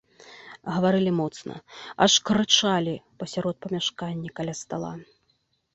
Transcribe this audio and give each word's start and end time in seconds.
Гаварылі 0.75 1.11
моцна, 1.21 1.55
аж 2.07 2.13
крычалі 2.31 2.95
пасярод 3.21 3.55
памяшкання 3.69 4.29
каля 4.41 4.53
стала. 4.65 4.93